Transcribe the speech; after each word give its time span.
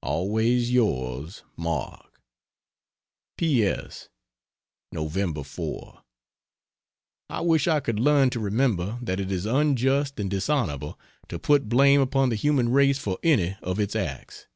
Always 0.00 0.72
Yours, 0.72 1.42
MARK. 1.54 2.18
P. 3.36 3.62
S. 3.62 4.08
Nov, 4.90 5.12
4. 5.46 6.02
I 7.28 7.40
wish 7.42 7.68
I 7.68 7.78
could 7.80 8.00
learn 8.00 8.30
to 8.30 8.40
remember 8.40 8.98
that 9.02 9.20
it 9.20 9.30
is 9.30 9.44
unjust 9.44 10.18
and 10.18 10.30
dishonorable 10.30 10.98
to 11.28 11.38
put 11.38 11.68
blame 11.68 12.00
upon 12.00 12.30
the 12.30 12.36
human 12.36 12.70
race 12.70 12.98
for 12.98 13.18
any 13.22 13.54
of 13.60 13.78
its 13.78 13.94
acts. 13.94 14.46